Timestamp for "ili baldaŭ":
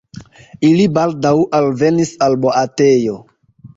0.69-1.33